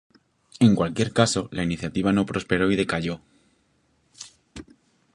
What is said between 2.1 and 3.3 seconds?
no prospero y decayó.